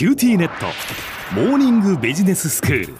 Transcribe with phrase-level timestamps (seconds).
[0.00, 0.64] QTnet。
[1.34, 2.94] モーニングビジネススクール。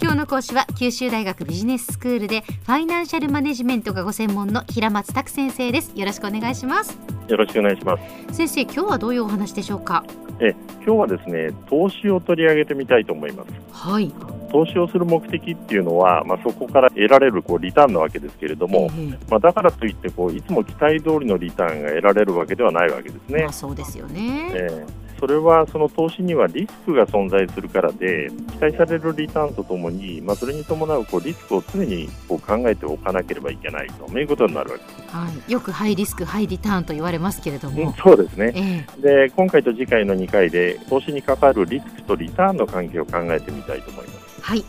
[0.00, 5.90] 今日の講師は九州大学ビジネススクールでファイナンシャルマネジメントがご専門の平松拓先生です。
[5.96, 6.96] よろしくお願いします。
[7.26, 7.96] よろしくお願いしま
[8.28, 8.36] す。
[8.36, 10.04] 先生今日はどういうお話でしょうか？
[10.38, 13.48] え今日はですね投資を取り上げてみたいと思います。
[13.72, 14.12] はい。
[14.52, 19.18] 投資をする目的っていうのは、まあ、そこから得られるこうリターンなわけですけれども、ええ。
[19.28, 23.42] まあ、だからといってこういつも期待通りのリターンが得られるわけではないわけですね。
[23.42, 23.52] まあ、。
[23.52, 35.16] そうですよね、えーそれはその投資にはリスクが存在するからで期待されるリターンとともに、まあ、それに伴うこうリスクを常にこう考えておかなければいけないということになるわけです。
[35.16, 44.40] はい、よくハイリスクハイリターンと言われますけれどうんも、そうですねええで今回と次回の2回で投資に関わるリスクとリターンの関係を考えてみたいと思います。
[44.42, 44.64] はい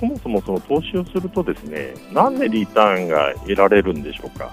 [0.00, 4.52] そもそもその投資をするとですね、なんでリターンが得られるんでしょうか？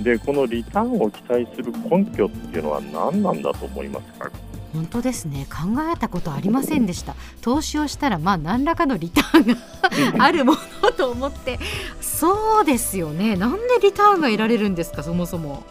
[0.00, 4.30] で、このリターンを期待する根拠っていうのは何なんだと思いますか？
[4.72, 5.46] 本当ですね。
[5.50, 7.14] 考えたことありませんでした。
[7.40, 9.52] 投資をしたらまあ何らかのリター
[10.14, 11.58] ンが あるものと思って。
[12.00, 13.36] そうですよね。
[13.36, 15.64] なんでリターンが得られるんですかそもそも。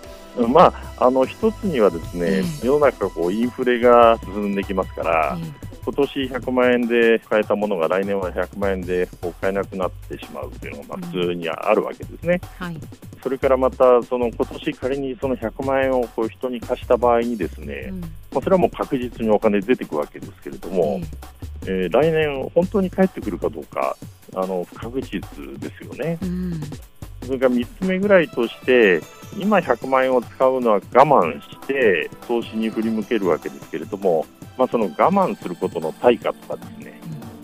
[0.47, 2.65] まあ、あの一つにはですね、ええ。
[2.65, 9.07] 世の中こうインフレが進んできますから、え今年100万円で買えたものが来年は100万円で
[9.39, 12.39] 買えなくなってしまうというのがまあ普通にあるわけですね。
[12.43, 12.77] えはい
[13.21, 18.07] それからまたその今年仮にその100万円をこう人に貸した場合にですね、うんま
[18.37, 23.95] あ、それはもう確実にお金出てくるわけですけれども、ええー来年本当に帰ってくるかどうか
[24.33, 25.21] あの不確実
[25.59, 26.17] ですよね。
[27.25, 29.01] それから3つ目ぐらいとして
[29.37, 34.25] 今100万円を使うのは我慢して投資に振り向けるわけですけれども、
[34.57, 36.99] まあ、その我慢することの対価とかですね。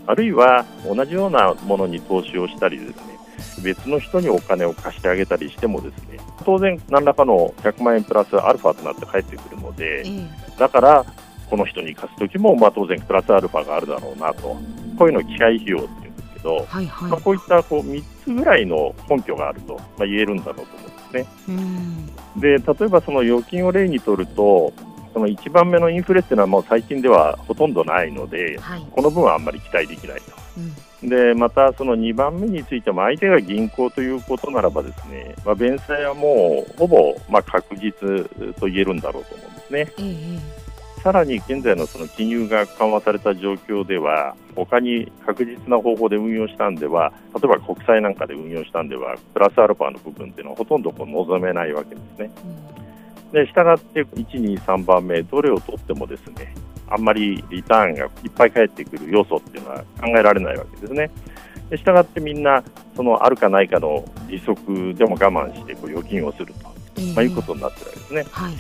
[0.06, 3.18] あるいは同じようなものに投資をしたりですね。
[3.64, 6.20] 別の人にお金を貸してあげたりしてもですね。
[6.46, 10.60] 当然何らかの100万円プラスアルファとなって返ってくるのでええ。
[10.60, 11.06] だから
[11.50, 14.56] この人に貸す時もまあ当然プラスアルファがあるだろうなと。
[14.98, 21.26] こういうのを機械費用っていうんですけど、はいはい、まあ、こういったこう3つぐらいの根拠があると、まあ、言えるんだろうと思うんですね。
[21.50, 22.42] うん。
[22.42, 24.73] で例えばその預金を例にとると
[25.17, 30.33] その1番目のインフレっていうのはもう最近ではほとんどないのではいこの分はあんまり期待できないと。
[30.58, 37.92] うんでまた、その2番目についても相手が銀行ということならばですね、まあ、弁済はもうほぼまあ確実
[38.55, 39.94] と言えるんだろうと思うんですね。
[40.00, 40.67] ええ
[41.04, 52.26] さらに現在のその金融が緩和された状況では、他に確実な方法で運用したんでは、例えば国債なんかで運用したんでは、プラスアルファの部分っていうのはほとんど望めないわけですね。
[52.26, 52.86] で、し
[53.54, 56.54] たがって1、2、3番目、どれを取ってもですね、
[56.89, 61.10] あんまりリターンがいっぱい返ってくる要素っていうのは考えられないわけですね。
[61.70, 62.64] で、したがってみんな、
[62.95, 66.54] そのあるかないかの利息でも我慢してこう預金をすると、
[66.98, 68.26] ええまあ、いうことになってるわけですね。
[68.32, 68.54] はい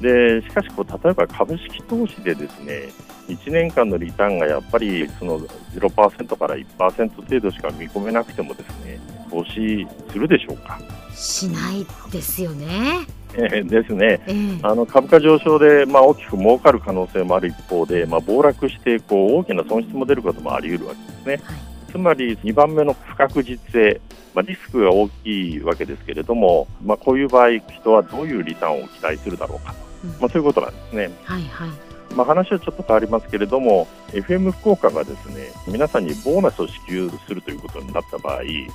[0.00, 2.88] でしかしこう、例えば株式投資でですね
[3.28, 8.98] 1年間のリターンがやっぱりその0%から1%程度しか見込めなくてもですね
[9.30, 10.80] 投資するでしょうか。
[11.14, 14.20] しないですよねえ ーですね。
[14.26, 14.58] ええ。
[14.62, 21.44] あの株価上昇で、まあ、大きく儲かる可能性もある一方で、まあ、暴落してこう大きな損失も出ることもあり得るわけですね。
[21.44, 21.92] はい。
[21.92, 24.00] つまり2番目の不確実性、
[24.34, 29.74] まあ、リスクが大きいわけですけれども、まあ、こういう場合、人はどういうリターンを期待するだろうか、
[30.04, 30.10] うん。
[30.10, 31.10] まあ、そういうことなんですね。
[31.24, 38.66] はいはいまあ、話はちょっと変わりますけれども、FM 福岡がですね皆さんにボーナスを支給するということになった場合、ええ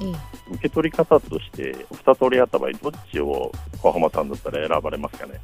[0.52, 3.52] 受け取り方として2通りあった場合、どっちを
[3.82, 5.40] 小浜さんだったら選ばれますかね。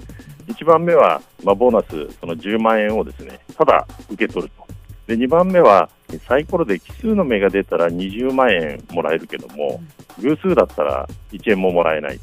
[0.47, 4.71] 1番目は、まあ、ボーナスその10万円をですねただ受け取ると。
[5.07, 5.89] で2番目は
[6.27, 9.81] サイコロで奇数の目が出たら20万円もらえるけども
[10.21, 12.19] 偶数だったら1円ももらえない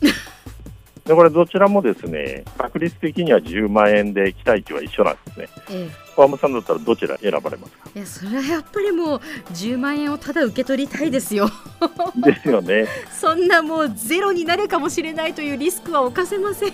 [1.09, 5.49] でこれどちらもですね確率的には10万円で期待値は一緒なんですね。
[5.71, 7.91] え小浜さんだったらどちら選ばれますか？
[7.95, 9.21] えいやそれはやっぱりもう
[9.53, 11.49] 10万円をただ受け取りたいですよ。
[12.23, 16.71] ですよね、 そんなもうゼロになるかもしれないというリスクは犯せません。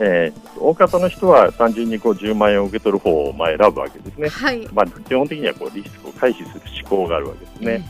[0.00, 4.68] えー大方の人は単純にこう10万円を受け取る方をまあ選ぶわけですね、はい。
[4.72, 7.88] まあ、基本的にはこうリスクを回避する思考があるわけですね、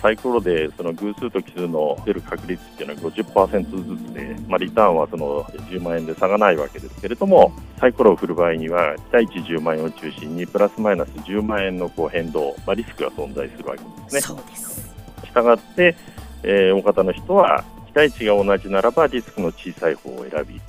[0.00, 14.20] サイコロでその偶数と奇数の出る確率っていうのは50%ずつで、まあ、リターンはその10万円で差がないわけですけれども、サイコロを振る場合には、期待値10万円を中心に、プラスマイナス10万円のこう変動、まあ、リスクが存在するわけですね。
[14.22, 14.94] そうです
[15.24, 15.94] したがって、
[16.42, 20.60] えー大方の人は、期待値が同じならばリスクの小さい方を選び、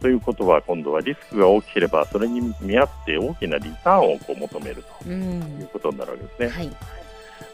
[0.00, 6.48] ということは今度はリスクが大きければそれに見合って大きなリターンをこう求めるとういんうことになるわけですね。
[6.48, 7.03] はい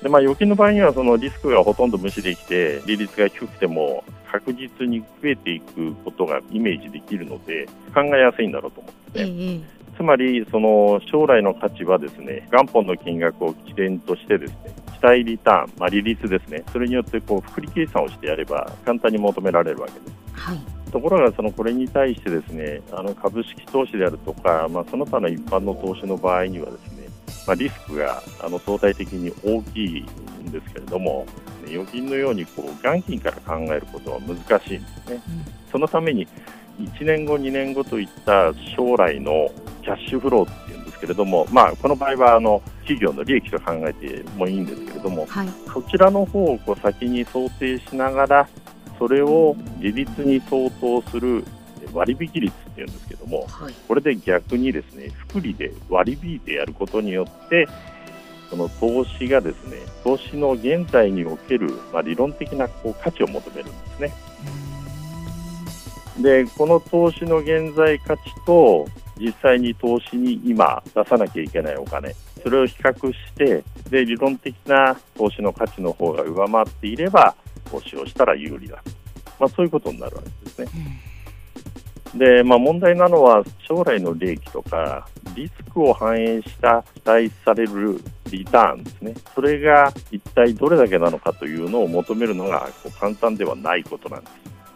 [0.03, 20.13] でまあ、預金の場合にはそのリスクがほとんど無視できて利率が低くても確実に増えていくことがイメージできるので考えやすいんだろうと思って、ええつまりその将来の価値はですね元本の金額を起点としてですね期待リターン、まあ、利率ですねそれによってこう複利計算をしてやれば簡単に求められるわけです。
[20.33, 20.61] はい。
[20.91, 26.90] ところがそのこれに対してですねあの株式投資であるとか、まあ、その他の一般の投資の場合にはですね、
[27.47, 30.07] まあ、リスクがあの相対的に大きい
[30.43, 31.27] んですけれども
[31.67, 35.15] 預金のようにこう元金から考えることは難しいんですね。
[35.15, 35.23] うん、
[35.71, 36.27] そのために
[36.81, 39.51] 1年後、2年後といった将来の
[39.83, 48.49] キャッシュフローっていうんですけれども、まあ、この場合はあの企業の利益と考えてもいいんですけれども、はい、そちらの方をこう先に想定しながら
[48.99, 51.45] それを利率に相当する
[51.93, 57.69] 割引率っていうんですけども、はい、これで逆にですね複利で割り引いてやることによって
[58.51, 64.13] その投資がですね投資の現在における、まあ、理論的なこう価値を求めるんですね。
[66.21, 68.87] でこの投資の現在価値と
[69.19, 77.35] 実際に投資に今出さなきゃいけないお金それを比較してで理論的な投資の価値の方が上回っていれば
[77.71, 78.83] 投資をしたら有利だ、
[79.39, 81.10] まあ、そういうことになるわけですね。
[82.15, 94.33] で、まあ、問題なのは将来の利益とかリスクを反映した期待されるリターンですね、それが一体どれだけなのかというのを求めるのがこう簡単ではないことなんです。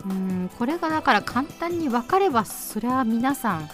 [0.06, 3.68] うんこれがだから簡単に分かればそれは皆さん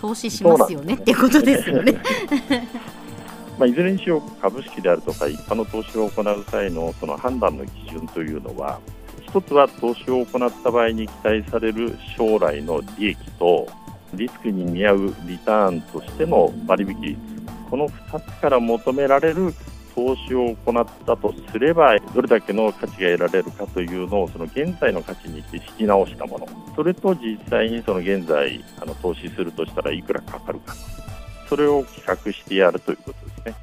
[0.00, 1.94] 投資しますよねっていうことですよね。
[3.58, 8.80] まあ、いずれにしろ株式であるとか一般の投資を行う際のその判断の基準というのは
[9.32, 13.66] 一つは投資を行った場合に期待される将来の利益と
[14.12, 17.18] リスクに見合うリターンとしての割引率
[17.70, 19.54] この2つから求められる
[19.94, 26.46] 投資を行ったとすればどれだけの価値が得られるかというのをその現在の価値に引き直したもの。
[26.76, 30.74] それと実際にその現在あの投資するとしたらいくらかかるか。
[31.48, 33.54] それを比較してやるということですね。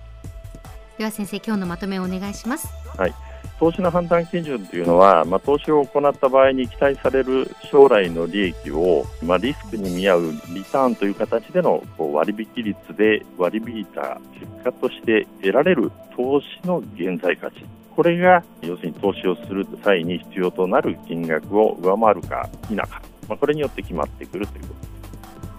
[0.98, 2.68] では先生今日のまとめをお願いします。
[2.98, 3.29] はい
[3.60, 17.66] 投資の判断基準というのは、まあ、投資を行った場合に期待される将来の利益を、まあ、リスクに見合うリターンという形でのこう割引率で割り引いた結果として得られる投資の現在価値。
[17.96, 24.74] これが要するに投資をする際に必要となる金額を上回るか否か、まあ、これによって決まってくるということ。
[24.74, 24.90] です。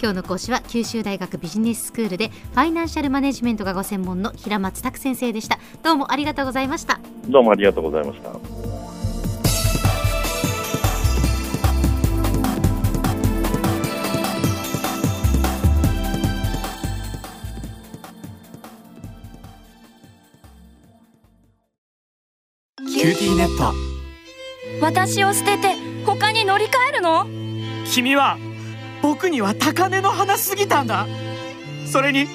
[0.00, 5.58] 今日の講師は九州大学ビジネススクールでファイナンシャルマネジメントがご専門の平松卓先生でした。
[5.82, 6.98] どうもありがとうございました。
[7.30, 8.30] どうもありがとうございました。
[22.84, 23.72] QTnet。
[24.80, 27.26] 私を捨てて他に乗り換えるの？
[27.86, 28.36] 君は
[29.02, 31.06] 僕には高嶺の花すぎたんだ。
[31.86, 32.26] それに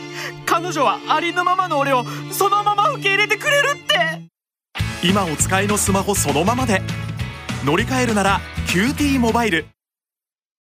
[0.45, 3.75] 彼女はありのままの俺をそのまま受け入れてくれるって
[5.07, 6.81] 今お使いのスマホそのままで。
[7.63, 9.75] 乗り換えるなら QT モバイル。